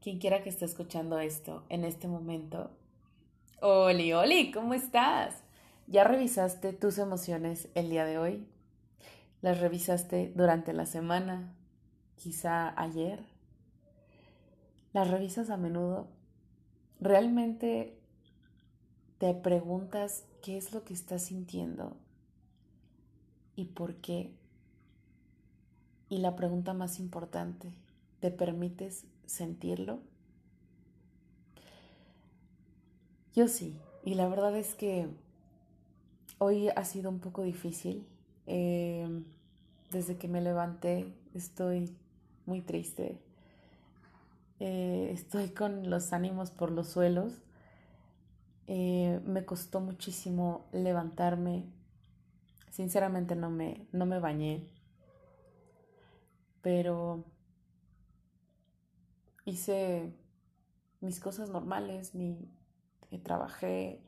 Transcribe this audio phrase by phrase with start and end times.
[0.00, 2.70] quien quiera que esté escuchando esto en este momento.
[3.60, 5.42] Oli, Oli, ¿cómo estás?
[5.86, 8.46] ¿Ya revisaste tus emociones el día de hoy?
[9.40, 11.54] ¿Las revisaste durante la semana?
[12.16, 13.24] Quizá ayer.
[14.92, 16.08] ¿Las revisas a menudo?
[17.00, 17.98] ¿Realmente
[19.18, 21.96] te preguntas qué es lo que estás sintiendo
[23.56, 24.32] y por qué?
[26.08, 27.72] Y la pregunta más importante,
[28.20, 30.00] ¿te permites sentirlo?
[33.34, 35.06] Yo sí, y la verdad es que
[36.38, 38.06] hoy ha sido un poco difícil.
[38.46, 39.24] Em,
[39.90, 41.94] desde que me levanté estoy
[42.46, 43.18] muy triste.
[44.60, 47.34] Eh, estoy con los ánimos por los suelos.
[48.66, 51.64] Eh, me costó muchísimo levantarme.
[52.70, 54.66] Sinceramente no me, no me bañé.
[56.62, 57.24] Pero
[59.48, 60.12] hice
[61.00, 62.36] mis cosas normales, mi,
[63.10, 64.02] eh, trabajé,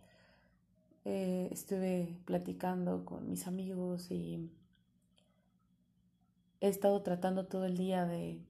[1.05, 4.51] eh, estuve platicando con mis amigos y
[6.61, 8.45] he estado tratando todo el día de,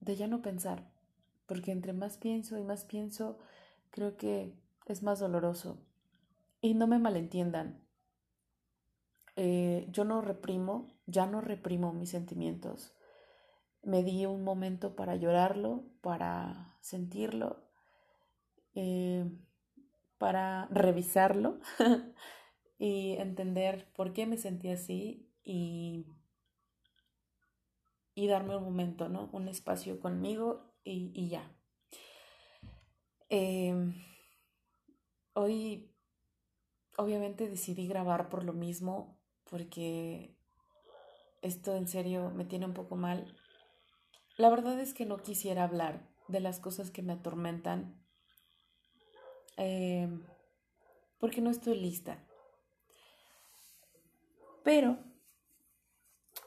[0.00, 0.90] de ya no pensar,
[1.46, 3.38] porque entre más pienso y más pienso,
[3.90, 4.54] creo que
[4.86, 5.78] es más doloroso.
[6.60, 7.80] Y no me malentiendan,
[9.36, 12.95] eh, yo no reprimo, ya no reprimo mis sentimientos.
[13.86, 17.62] Me di un momento para llorarlo, para sentirlo,
[18.74, 19.24] eh,
[20.18, 21.60] para revisarlo
[22.78, 26.04] y entender por qué me sentí así y,
[28.16, 29.30] y darme un momento, ¿no?
[29.32, 31.48] Un espacio conmigo y, ya.
[33.28, 33.94] Em,
[35.34, 35.92] hoy
[36.96, 40.36] obviamente decidí grabar por lo mismo porque
[41.40, 43.32] esto en serio me tiene un poco mal.
[44.36, 48.02] La verdad es que no quisiera hablar de las cosas que me atormentan
[49.56, 50.08] eh,
[51.18, 52.22] porque no estoy lista.
[54.62, 54.98] Pero,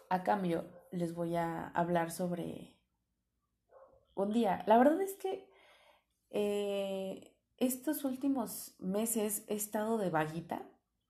[0.09, 2.75] a cambio, les voy a hablar sobre
[4.13, 4.63] un día.
[4.67, 5.49] La verdad es que
[6.29, 10.69] eh, estos últimos meses he estado de vaguita.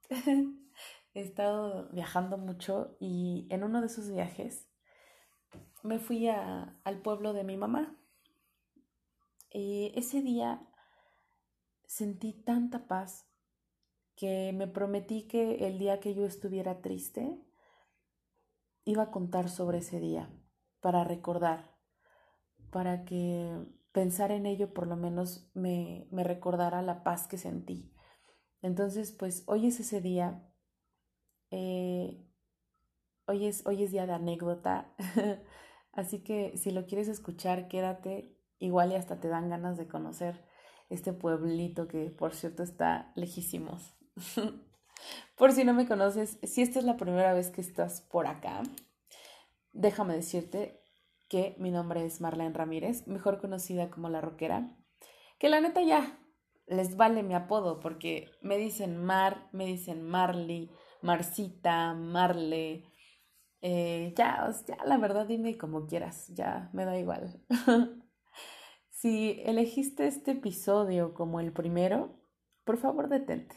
[1.13, 4.68] he estado viajando mucho y en uno de esos viajes
[5.83, 7.95] me fui al pueblo de mi mamá.
[9.51, 10.61] Y ese día
[11.85, 13.27] sentí tanta paz
[14.15, 17.41] que me prometí que el día que yo estuviera triste,
[18.83, 20.29] iba a contar sobre ese día,
[20.81, 21.77] para recordar,
[22.69, 27.93] para que pensar en ello por lo menos me, me recordara la paz que sentí.
[28.61, 30.45] Entonces, pues hoy es ese día,
[31.49, 32.28] eh,
[33.29, 34.91] hoy, es, hoy es día de anécdota,
[35.93, 40.43] así que si lo quieres escuchar, quédate, igual y hasta te dan ganas de conocer
[40.89, 43.95] este pueblito que por cierto está lejísimos.
[45.37, 48.63] por si no me conoces, si esta es la primera vez que estás por acá,
[49.71, 50.83] déjame decirte
[51.29, 54.75] que mi nombre es Marlene Ramírez, mejor conocida como La Roquera,
[55.37, 56.19] que la neta ya
[56.65, 62.85] les vale mi apodo porque me dicen Mar, me dicen Marley, Marcita, Marle.
[63.61, 67.41] Eh, ya, ya, la verdad dime como quieras, ya me da igual.
[68.91, 72.19] Si elegiste este episodio como el primero,
[72.65, 73.55] por favor detente.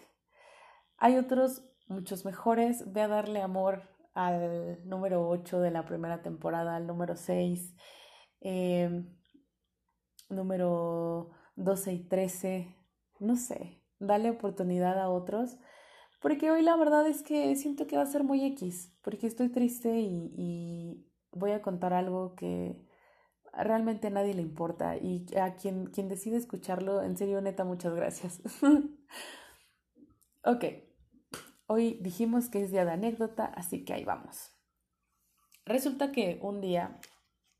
[0.98, 2.92] Hay otros muchos mejores.
[2.92, 7.74] Ve a darle amor al número 8 de la primera temporada, al número 6,
[8.40, 9.16] em,
[10.28, 12.76] número 12 y 13.
[13.20, 15.58] No sé, dale oportunidad a otros.
[16.22, 19.48] Porque hoy la verdad es que siento que va a ser muy X, porque estoy
[19.48, 22.76] triste y, voy a contar algo que
[23.54, 27.94] realmente a nadie le importa y a quien, quien decide escucharlo, en serio, neta, muchas
[27.94, 28.42] gracias.
[30.44, 30.64] ok,
[31.66, 34.52] hoy dijimos que es día de anécdota, así que ahí vamos.
[35.64, 37.00] Resulta que un día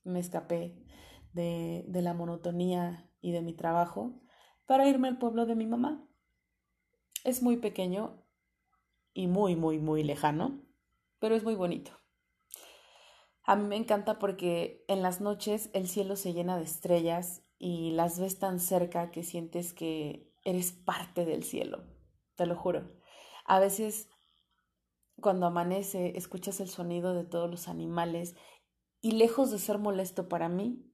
[0.04, 0.84] me escapé
[1.32, 4.20] de, de la monotonía y de mi trabajo
[4.66, 6.06] para irme al pueblo de mi mamá.
[7.24, 8.21] Es muy pequeño
[9.14, 10.60] y muy, muy, muy lejano,
[11.18, 11.92] pero es muy bonito.
[13.44, 17.90] A mí me encanta porque en las noches el cielo se llena de estrellas y
[17.90, 21.84] las ves tan cerca que sientes que eres parte del cielo,
[22.36, 23.00] te lo juro.
[23.44, 24.08] A veces
[25.20, 28.34] cuando amanece escuchas el sonido de todos los animales
[29.00, 30.92] y lejos de ser molesto para mí,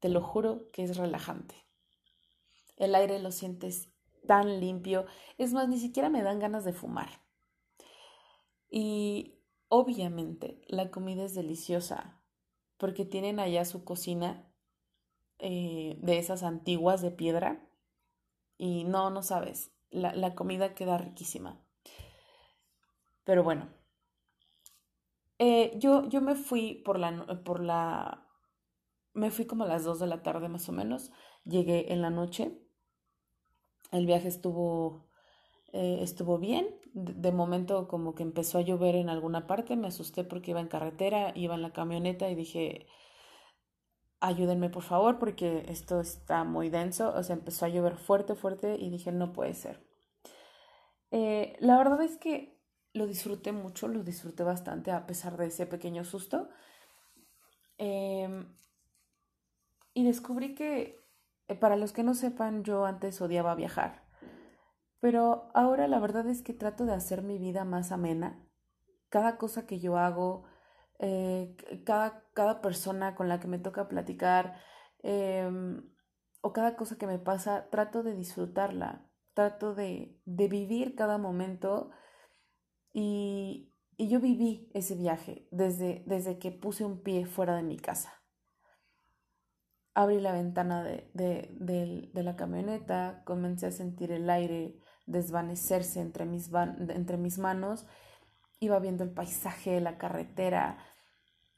[0.00, 1.54] te lo juro que es relajante.
[2.76, 3.90] El aire lo sientes
[4.26, 5.06] tan limpio,
[5.38, 7.23] es más, ni siquiera me dan ganas de fumar.
[8.76, 9.34] Y
[9.76, 12.22] Obviamente, la comida es deliciosa
[12.76, 14.48] porque tienen allá su cocina
[15.40, 17.68] eh, de esas antiguas de piedra.
[18.56, 21.60] Y no, no sabes, la, la comida queda riquísima.
[23.24, 23.68] Pero bueno,
[25.40, 28.28] eh, yo, yo me fui por la, por la,
[29.12, 31.10] me fui como a las 2 de la tarde más o menos,
[31.44, 32.60] llegué en la noche,
[33.90, 35.08] el viaje estuvo,
[35.76, 40.22] eh, estuvo bien, de, momento como que empezó a llover en alguna parte, me asusté
[40.22, 42.86] porque iba en carretera, iba en la camioneta y dije,
[44.20, 48.76] ayúdenme por favor porque esto está muy denso, o sea, empezó a llover fuerte, fuerte
[48.78, 49.84] y dije, no puede ser.
[51.10, 52.56] Eh, la verdad es que
[52.92, 56.50] lo disfruté mucho, lo disfruté bastante a pesar de ese pequeño susto.
[57.78, 58.46] Em,
[59.92, 61.04] y descubrí que,
[61.48, 64.03] eh, para los que no sepan, yo antes odiaba viajar.
[65.04, 68.42] Pero ahora la verdad es que trato de hacer mi vida más amena.
[69.10, 70.44] Cada cosa que yo hago,
[70.98, 71.54] eh,
[71.84, 74.56] cada, cada, persona con la que me toca platicar
[75.02, 75.92] em,
[76.40, 81.90] o cada cosa que me pasa, trato de disfrutarla, trato de, de vivir cada momento
[82.94, 88.22] y, yo viví ese viaje desde, desde que puse un pie fuera de mi casa.
[89.92, 96.50] Abrí la ventana de, de, la camioneta, comencé a sentir el aire desvanecerse entre mis,
[96.88, 97.86] entre mis manos,
[98.60, 100.78] iba viendo el paisaje, la carretera,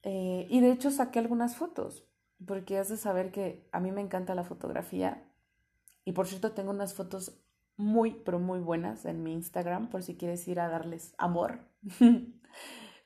[0.03, 2.09] eh, y de hecho saqué algunas fotos,
[2.47, 5.31] porque has de saber que a mí me encanta la fotografía,
[6.05, 7.43] y por cierto tengo unas fotos
[7.77, 11.61] muy, pero muy buenas en mi Instagram, por si quieres ir a darles amor.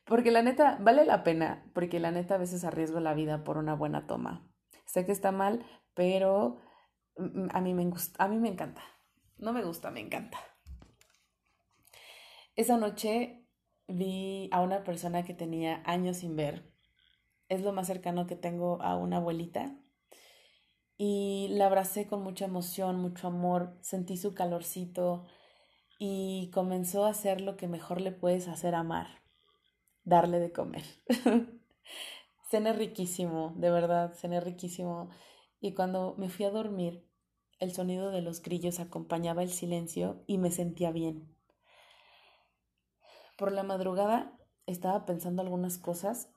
[0.04, 3.56] porque la neta, vale la pena, porque la neta a veces arriesgo la vida por
[3.56, 4.46] una buena toma.
[4.84, 5.64] Sé que está mal,
[5.94, 6.58] pero
[7.16, 8.82] mm, a mí me, gusta, a mí me encanta.
[9.40, 10.38] No me gusta, me encanta.
[12.56, 13.46] Esa noche
[13.88, 16.70] vi a una persona que tenía años sin ver.
[17.48, 19.74] Es lo más cercano que tengo a una abuelita
[20.98, 25.24] y la abracé con mucha emoción, mucho amor, sentí su calorcito
[25.98, 29.22] y comenzó a hacer lo que mejor le puedes hacer amar,
[30.04, 30.84] darle de comer.
[32.50, 35.08] cené riquísimo, de verdad, cené riquísimo.
[35.60, 37.09] Y cuando me fui a dormir,
[37.60, 41.34] el sonido de los grillos acompañaba el silencio y me sentía bien.
[43.36, 46.30] Por la madrugada estaba pensando algunas cosas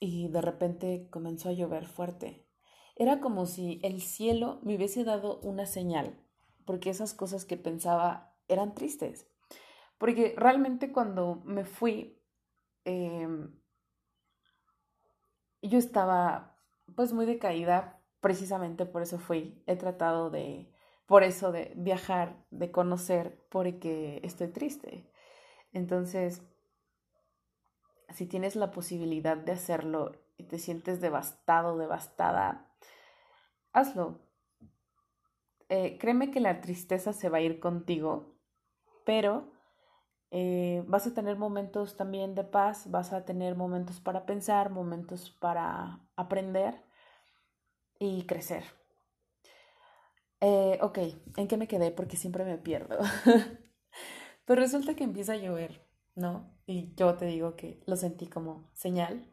[0.00, 2.46] y de repente comenzó a llover fuerte.
[2.96, 6.20] Era como si el cielo me hubiese dado una señal,
[6.64, 9.28] porque esas cosas que pensaba eran tristes.
[9.98, 12.20] Porque realmente cuando me fui,
[12.84, 13.60] em,
[15.62, 16.56] yo estaba
[16.94, 19.62] pues muy decaída, precisamente por eso fui.
[19.66, 20.72] He tratado de,
[21.06, 25.10] por eso de viajar, de conocer, porque estoy triste.
[25.72, 26.42] Entonces,
[28.10, 32.72] si tienes la posibilidad de hacerlo y te sientes devastado, devastada,
[33.72, 34.20] hazlo.
[35.68, 38.34] Eh, créeme que la tristeza se va a ir contigo,
[39.04, 39.52] pero
[40.30, 45.30] eh, vas a tener momentos también de paz, vas a tener momentos para pensar, momentos
[45.30, 46.87] para aprender
[47.98, 48.64] y crecer.
[50.40, 50.98] Eh, ok,
[51.36, 51.90] ¿en qué me quedé?
[51.90, 52.98] Porque siempre me pierdo.
[54.44, 56.56] Pero resulta que empieza a llover, ¿no?
[56.66, 59.28] Y yo te digo que lo sentí como señal.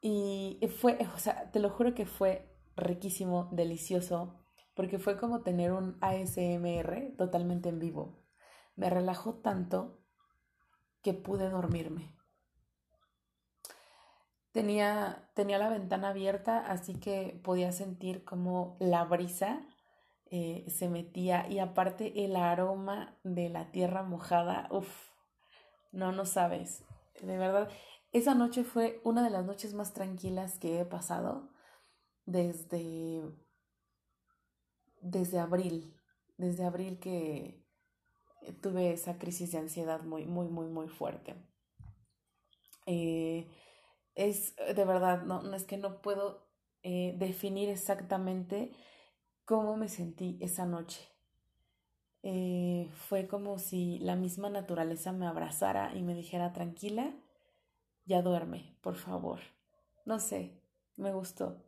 [0.00, 4.38] Y fue, o sea, te lo juro que fue riquísimo, delicioso,
[4.74, 8.22] porque fue como tener un ASMR totalmente en vivo.
[8.76, 10.00] Me relajó tanto
[11.02, 12.15] que pude dormirme.
[14.56, 19.60] Tenía, tenía la ventana abierta, así que podía sentir como la brisa
[20.30, 25.10] eh, se metía y aparte el aroma de la tierra mojada, uff,
[25.92, 26.82] no, no sabes,
[27.20, 27.68] de verdad,
[28.12, 31.50] esa noche fue una de las noches más tranquilas que he pasado
[32.24, 33.30] desde,
[35.02, 35.94] desde abril,
[36.38, 37.62] desde abril que
[38.62, 41.34] tuve esa crisis de ansiedad muy, muy, muy, muy fuerte.
[42.86, 43.50] Eh,
[44.16, 46.48] es de verdad, no, no, es que no puedo
[46.82, 48.72] eh, definir exactamente
[49.44, 51.00] cómo me sentí esa noche.
[52.22, 57.14] Eh, fue como si la misma naturaleza me abrazara y me dijera tranquila,
[58.04, 59.40] ya duerme, por favor.
[60.04, 60.60] No sé,
[60.96, 61.62] me gustó.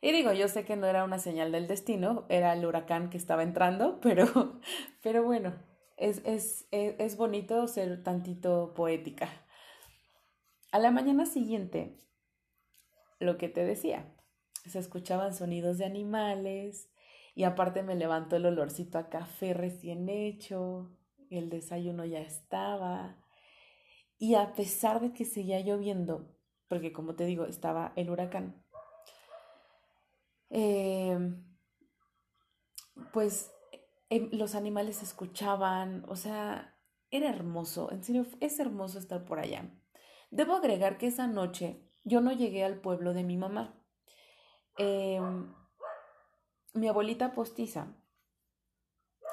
[0.00, 3.16] Y digo, yo sé que no era una señal del destino, era el huracán que
[3.18, 4.60] estaba entrando, pero,
[5.02, 5.54] pero bueno,
[5.96, 9.28] es, es, es, es bonito ser tantito poética.
[10.74, 12.00] A la mañana siguiente,
[13.20, 14.12] lo que te decía,
[14.66, 16.90] se escuchaban sonidos de animales
[17.36, 20.90] y aparte me levantó el olorcito a café recién hecho,
[21.30, 23.24] el desayuno ya estaba.
[24.18, 26.34] Y a pesar de que seguía lloviendo,
[26.66, 28.60] porque como te digo, estaba el huracán,
[30.50, 31.36] eh,
[33.12, 33.52] pues
[34.10, 36.76] em, los animales escuchaban, o sea,
[37.12, 39.70] era hermoso, en serio, es hermoso estar por allá.
[40.30, 43.80] Debo agregar que esa noche yo no llegué al pueblo de mi mamá.
[44.76, 45.54] Em,
[46.74, 47.96] mi abuelita postiza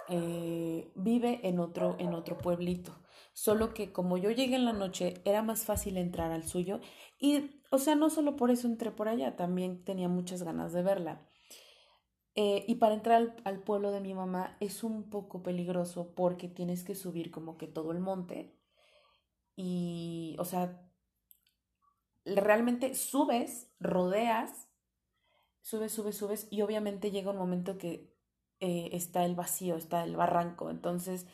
[0.09, 2.93] eh, vive en otro, en otro pueblito.
[3.33, 6.81] Solo que como yo llegué en la noche, era más fácil entrar al suyo.
[7.17, 10.83] Y, o sea, no solo por eso entré por allá, también tenía muchas ganas de
[10.83, 11.27] verla.
[12.35, 16.83] Eh, y para entrar al, pueblo de mi mamá es un poco peligroso porque tienes
[16.83, 18.57] que subir como que todo el monte.
[19.63, 20.81] Y, o sea,
[22.25, 24.67] realmente subes, rodeas,
[25.61, 28.11] subes, subes, subes y obviamente llega un momento que
[28.59, 30.71] eh, está el vacío, está el barranco.
[30.71, 31.27] Entonces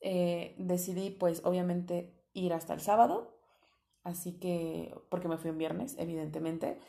[0.00, 3.38] eh, decidí pues obviamente ir hasta el sábado,
[4.02, 6.80] así que, porque me fui un viernes, evidentemente.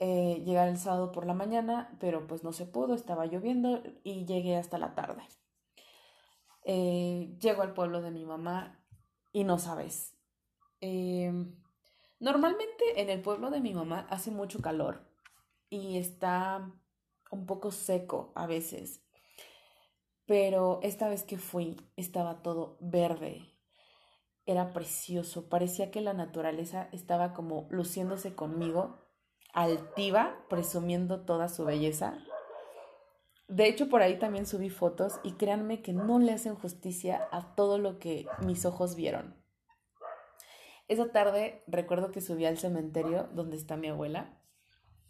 [0.00, 4.26] Eh, llegar el sábado por la mañana, pero pues no se pudo, estaba lloviendo y
[4.26, 5.22] llegué hasta la tarde.
[6.64, 8.84] Llego al pueblo de mi mamá
[9.32, 10.15] y no sabes.
[10.80, 11.32] Eh,
[12.20, 15.08] normalmente en el pueblo de mi mamá hace mucho calor
[15.70, 16.72] y está
[17.30, 19.02] un poco seco a veces,
[20.26, 23.42] pero esta vez que fui estaba todo verde.
[24.44, 29.06] Era precioso, parecía que la naturaleza estaba como luciéndose conmigo
[29.52, 32.18] altiva, presumiendo toda su belleza.
[33.48, 37.54] De hecho, por ahí también subí fotos y créanme que no le hacen justicia a
[37.54, 39.45] todo lo que mis ojos vieron.
[40.88, 44.38] Esa tarde recuerdo que subí al cementerio donde está mi abuela,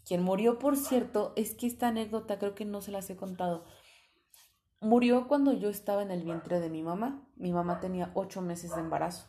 [0.06, 3.64] quien murió, por cierto, es que esta anécdota creo que no se las he contado.
[4.80, 7.26] Murió cuando yo estaba en el vientre de mi mamá.
[7.35, 9.26] Mi mamá tenía ocho meses de embarazo.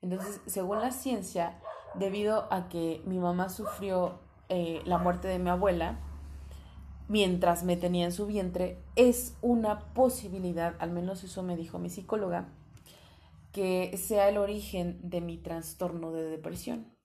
[0.00, 1.60] Entonces, según la ciencia,
[1.94, 5.98] debido a que mi mamá sufrió eh, la muerte de mi abuela
[7.08, 11.90] mientras me tenía en su vientre, es una posibilidad, al menos eso me dijo mi
[11.90, 12.48] psicóloga,
[13.52, 16.96] que sea el origen de mi trastorno de depresión.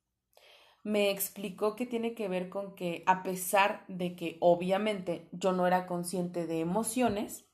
[0.83, 5.65] Me explicó que tiene que ver con que a pesar de que obviamente yo no
[5.65, 7.45] era consciente de emociones,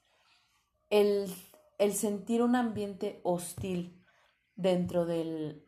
[0.90, 1.34] el,
[1.78, 4.04] el sentir un ambiente hostil
[4.56, 5.66] dentro del,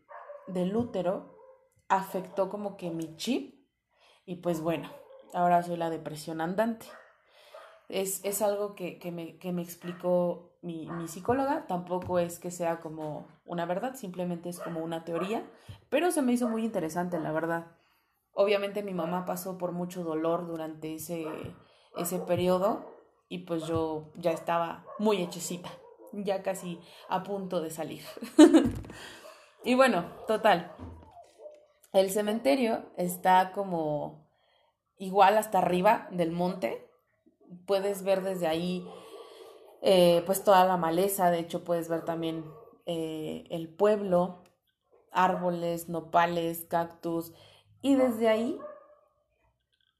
[0.48, 1.38] del útero
[1.88, 3.56] afectó como que mi chip
[4.26, 4.90] y pues bueno,
[5.34, 6.86] ahora soy la depresión andante.
[7.90, 12.50] Es, es algo que, que, me, que, me, explicó mi, mi, psicóloga, tampoco es que
[12.50, 15.46] sea como una verdad, simplemente es como una teoría,
[15.90, 17.68] pero se me hizo muy interesante, la verdad.
[18.34, 21.26] Obviamente mi mamá pasó por mucho dolor durante ese,
[21.98, 22.92] ese periodo
[23.30, 25.70] y pues yo ya estaba muy hechecita,
[26.14, 26.80] ya casi
[27.10, 28.04] a punto de salir.
[29.64, 30.72] y bueno, total,
[31.94, 34.28] el cementerio está como
[34.98, 36.90] igual hasta arriba del monte.
[37.68, 38.88] Puedes ver desde ahí
[39.86, 42.46] eh, pues toda la maleza, de hecho puedes ver también
[42.86, 44.42] eh, el pueblo,
[45.12, 47.34] árboles, nopales, cactus,
[47.82, 48.60] y desde ahí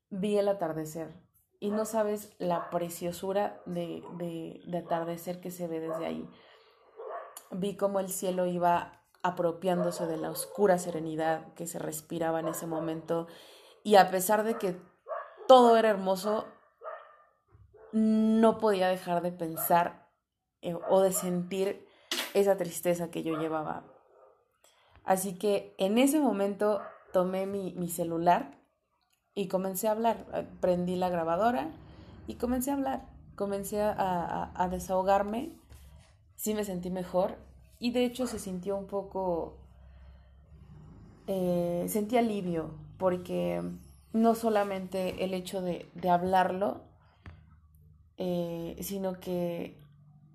[0.10, 1.14] vi el atardecer.
[1.60, 6.30] Y no sabes la preciosura de, de atardecer que se ve desde ahí.
[7.52, 12.68] Vi como el cielo iba apropiándose de la oscura serenidad que se respiraba en ese
[12.68, 13.28] momento
[13.84, 14.78] y a pesar de que
[15.48, 16.46] todo era hermoso,
[17.94, 20.10] no podía dejar de pensar
[20.62, 21.88] eh, o de sentir
[22.34, 23.86] esa tristeza que yo llevaba.
[25.06, 26.82] Así que en ese momento
[27.14, 28.60] tomé mi, celular
[29.34, 30.48] y comencé a hablar.
[30.60, 31.70] Prendí la grabadora
[32.28, 33.10] y comencé a hablar.
[33.36, 35.58] Comencé a, a desahogarme.
[36.36, 37.38] Sí me sentí mejor
[37.84, 39.58] y de hecho se sintió un poco,
[41.28, 43.62] eh, sentí alivio, porque
[44.14, 46.80] no solamente el hecho de, hablarlo,
[48.18, 49.80] eh, sino que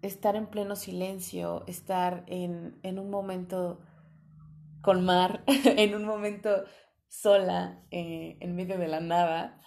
[0.02, 3.80] estar en pleno silencio, estar en, un momento
[4.82, 6.64] con mar, en un momento
[7.08, 9.60] sola, eh, en medio de la nada,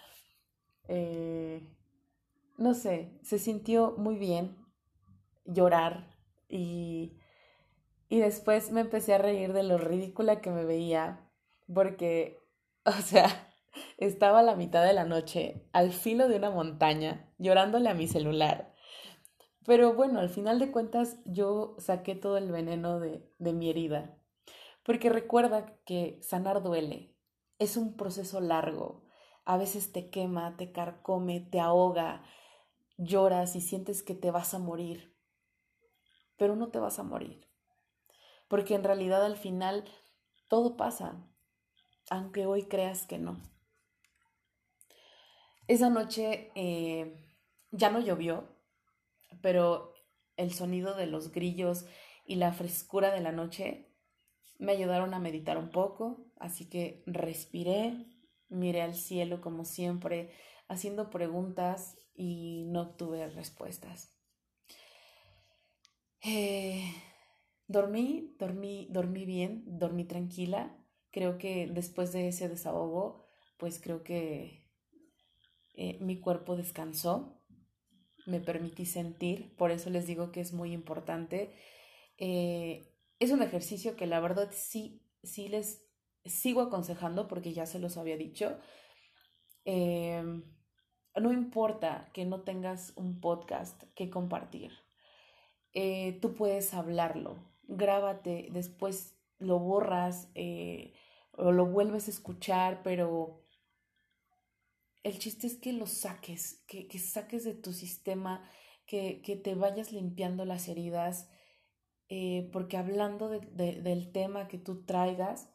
[2.58, 4.56] no sé, se sintió muy bien
[5.46, 7.18] llorar y
[8.12, 11.30] y después me empecé a reír de lo ridícula que me veía,
[11.72, 12.38] porque,
[12.84, 13.51] o sea,
[13.98, 18.06] estaba a la mitad de la noche, al filo de una montaña, llorándole a mi
[18.06, 18.74] celular.
[19.64, 24.16] Pero bueno, al final de cuentas yo saqué todo el veneno de, de mi herida.
[24.84, 27.14] Porque recuerda que sanar duele.
[27.58, 29.04] Es un proceso largo.
[29.44, 32.24] A veces te quema, te carcome, te ahoga,
[32.98, 35.16] lloras y sientes que te vas a morir.
[36.36, 37.52] Pero no te vas a morir
[38.52, 39.82] porque en realidad al final
[40.46, 41.16] todo pasa,
[42.10, 43.40] aunque hoy creas que no.
[45.68, 47.16] Esa noche eh,
[47.70, 48.48] ya no llovió,
[49.40, 49.94] pero
[50.36, 51.86] el sonido de los grillos
[52.26, 53.88] y la frescura de la noche
[54.58, 58.06] me ayudaron a meditar un poco, así que respiré,
[58.48, 60.30] miré al cielo como siempre,
[60.68, 64.14] haciendo preguntas y no obtuve respuestas.
[66.24, 66.94] Eh,
[67.66, 70.76] dormí, dormí, dormí bien, dormí tranquila.
[71.10, 73.26] Creo que después de ese desahogo,
[73.58, 74.61] pues creo que
[75.74, 77.40] eh, mi cuerpo descansó,
[78.26, 81.54] me permití sentir, por eso les digo que es muy importante.
[82.18, 85.84] Eh, es un ejercicio que la verdad sí, sí les
[86.24, 88.58] sigo aconsejando porque ya se los había dicho.
[89.64, 90.44] Em,
[91.16, 94.72] no importa que no tengas un podcast que compartir.
[95.72, 100.30] Eh, tú puedes hablarlo, grábate, después lo borras
[101.32, 103.41] o lo vuelves a escuchar, pero
[105.02, 108.48] el chiste es que lo saques, que, saques de tu sistema,
[108.86, 111.28] que, te vayas limpiando las heridas,
[112.08, 115.48] eh, porque hablando del tema que tú traigas,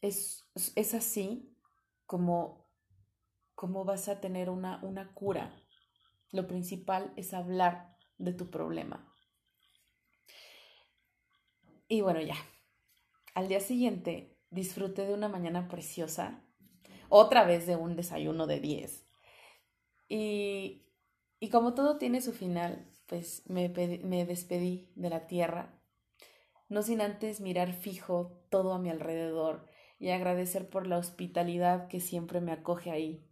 [0.00, 0.46] es,
[0.76, 1.56] es así
[2.06, 2.66] como,
[3.54, 5.54] como vas a tener una, una cura.
[6.30, 9.06] Lo principal es hablar de tu problema.
[11.88, 12.36] Y bueno, ya.
[13.34, 16.44] Al día siguiente disfruté de una mañana preciosa,
[17.10, 19.04] otra vez de un desayuno de 10.
[20.08, 20.86] Y,
[21.38, 25.80] y como todo tiene su final, pues me, me despedí de la tierra,
[26.68, 32.00] no sin antes mirar fijo todo a mi alrededor y agradecer por la hospitalidad que
[32.00, 33.26] siempre me acoge ahí.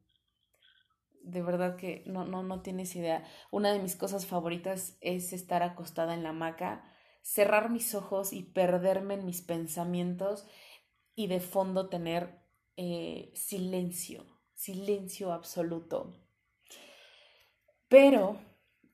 [1.23, 3.25] De verdad que no, no, no tienes idea.
[3.51, 6.85] Una de mis cosas favoritas es estar acostada en la hamaca,
[7.23, 10.47] cerrar mis ojos y perderme en mis pensamientos
[11.15, 12.38] y de fondo tener
[12.79, 16.15] eh, silencio, silencio absoluto.
[17.89, 18.39] Pero,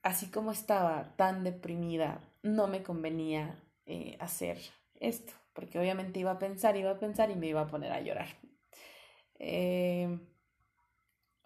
[0.03, 4.59] así como estaba tan deprimida, no me convenía eh, hacer
[4.95, 8.01] esto porque obviamente iba a pensar, iba a pensar y me iba a poner a
[8.01, 8.27] llorar.
[9.39, 10.19] Eh,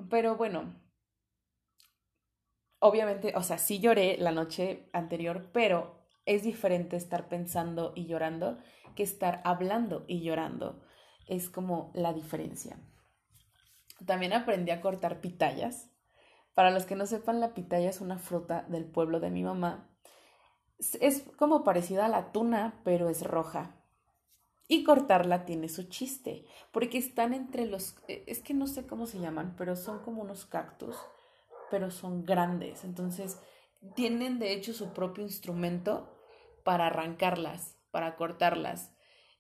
[0.10, 0.73] pero bueno,
[2.80, 8.58] obviamente, o sea, sí lloré la noche anterior, pero es diferente estar pensando y llorando
[8.95, 10.82] que estar hablando y llorando.
[11.30, 12.78] Es como la diferencia.
[14.06, 15.89] También aprendí a cortar pitayas.
[16.54, 19.89] Para los que no sepan, la pitaya es una fruta del pueblo de mi mamá.
[21.00, 23.76] Es como parecida a la tuna, pero es roja.
[24.68, 29.08] Y cortarla tiene su chiste, porque están entre los, e, es que no sé cómo
[29.08, 30.96] se llaman, pero son como unos cactus,
[31.72, 32.84] pero son grandes.
[32.84, 33.39] Entonces,
[33.96, 36.15] tienen de hecho su propio instrumento
[36.63, 38.92] para arrancarlas, para cortarlas.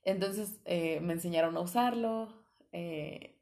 [0.09, 2.45] Entonces, eh, me enseñaron a usarlo.
[2.71, 3.39] Eh,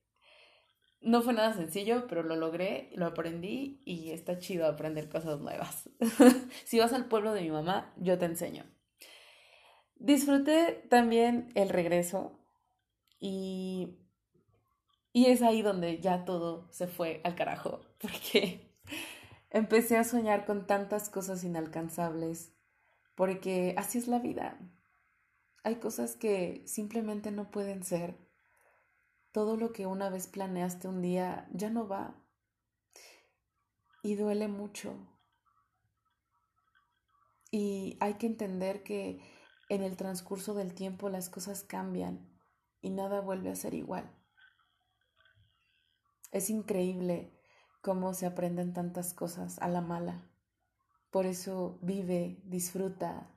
[1.01, 5.89] no fue nada sencillo, pero lo logré, lo aprendí y está chido aprender cosas nuevas.
[6.65, 8.65] si vas al pueblo de mi mamá, yo te enseño.
[9.95, 12.39] Disfruté también el regreso
[13.19, 13.97] y,
[15.13, 18.75] y es ahí donde ya todo se fue al carajo, porque
[19.49, 22.53] empecé a soñar con tantas cosas inalcanzables,
[23.15, 24.59] porque así es la vida.
[25.63, 28.17] Hay cosas que simplemente no pueden ser.
[29.31, 32.15] Todo lo que una vez planeaste un día ya no va.
[34.01, 34.95] Y duele mucho.
[37.51, 39.21] Y hay que entender que
[39.69, 42.29] en el transcurso del tiempo las cosas cambian
[42.81, 44.09] y nada vuelve a ser igual.
[46.31, 47.37] Es increíble
[47.81, 50.29] cómo se aprenden tantas cosas a la mala.
[51.09, 53.33] Por eso vive, disfruta.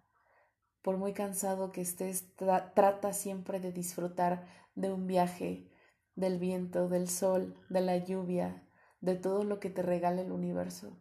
[0.83, 5.71] Por muy cansado que estés, trata siempre de disfrutar de un viaje,
[6.15, 8.67] del viento, del sol, de la lluvia,
[9.01, 10.99] de todo lo que te regala el universo.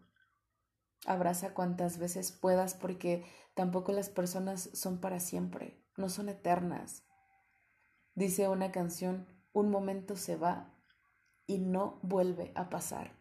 [1.05, 7.05] Abraza cuantas veces puedas porque tampoco las personas son para siempre, no son eternas.
[8.15, 10.73] Dice una canción, un momento se va
[11.45, 13.17] y no vuelve a pasar.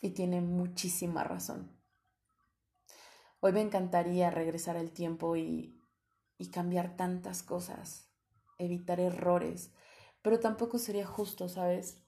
[0.00, 1.79] Y tiene muchísima razón.
[3.40, 5.80] Hoy me encantaría regresar al tiempo y,
[6.38, 8.10] y cambiar tantas cosas,
[8.58, 9.72] evitar errores,
[10.22, 12.04] pero tampoco sería justo, ¿sabes?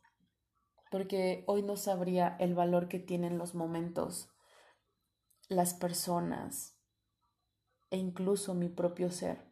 [0.92, 4.28] porque hoy no sabría el valor que tienen los momentos,
[5.48, 6.76] las personas
[7.90, 9.42] e incluso mi propio ser.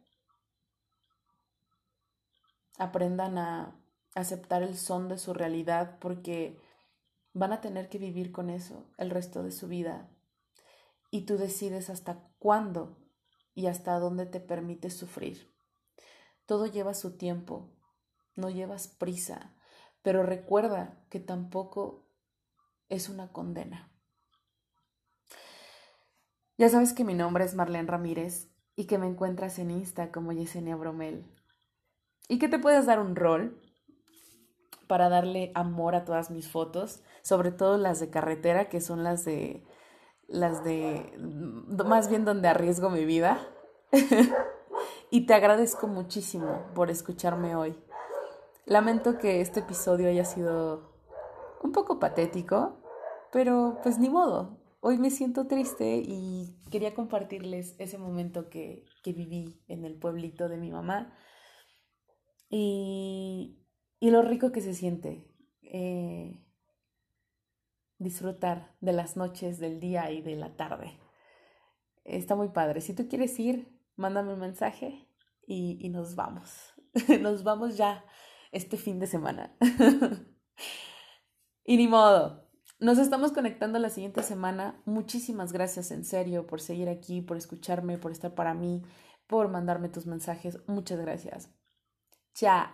[2.77, 3.75] Aprendan a
[4.13, 6.61] aceptar el son de su realidad porque
[7.33, 10.11] van a tener que vivir con eso el resto de su vida.
[11.11, 12.97] Y tú decides hasta cuándo
[13.53, 15.53] y hasta dónde te permites sufrir.
[16.47, 17.69] Todo lleva su tiempo,
[18.35, 19.55] no llevas prisa,
[20.01, 22.07] pero recuerda que tampoco
[22.89, 23.91] es una condena.
[26.57, 30.31] Ya sabes que mi nombre es Marlene Ramírez y que me encuentras en Insta como
[30.31, 31.25] Yesenia Bromel.
[32.27, 33.61] Y que te puedes dar un rol
[34.87, 39.25] para darle amor a todas mis fotos, sobre todo las de carretera, que son las
[39.25, 39.65] de
[40.31, 41.13] las de
[41.85, 43.39] más bien donde arriesgo mi vida.
[45.11, 47.75] y te agradezco muchísimo por escucharme hoy.
[48.65, 50.91] Lamento que este episodio haya sido
[51.61, 52.77] un poco patético,
[53.31, 54.57] pero pues ni modo.
[54.79, 60.57] Hoy me siento triste y quería compartirles ese momento que, viví en el pueblito de
[60.57, 61.15] mi mamá
[62.49, 63.57] y,
[63.99, 65.27] lo rico que se siente
[65.61, 66.43] eh,
[68.01, 70.99] disfrutar de las noches, del día y de la tarde.
[72.03, 72.81] Está muy padre.
[72.81, 75.07] Si tú quieres ir, mándame un mensaje
[75.47, 76.73] y, nos vamos.
[77.21, 78.03] nos vamos ya
[78.51, 79.55] este fin de semana.
[81.63, 82.49] y ni modo.
[82.79, 84.81] Nos estamos conectando la siguiente semana.
[84.85, 88.81] Muchísimas gracias en serio por seguir aquí, por escucharme, por estar para mí,
[89.27, 90.57] por mandarme tus mensajes.
[90.67, 91.51] Muchas gracias.
[92.33, 92.67] Chao.